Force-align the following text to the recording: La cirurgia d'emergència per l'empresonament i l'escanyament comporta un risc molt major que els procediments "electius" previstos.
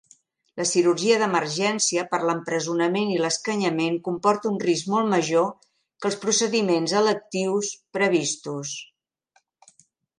La 0.59 0.63
cirurgia 0.67 1.17
d'emergència 1.23 2.05
per 2.13 2.19
l'empresonament 2.29 3.11
i 3.13 3.19
l'escanyament 3.25 4.01
comporta 4.09 4.51
un 4.53 4.59
risc 4.65 4.91
molt 4.97 5.13
major 5.15 5.47
que 5.61 6.13
els 6.13 6.21
procediments 6.27 6.99
"electius" 7.05 7.73
previstos. 7.99 8.79